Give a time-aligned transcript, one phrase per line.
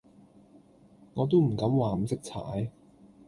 [1.13, 2.71] 我都唔敢話唔識踩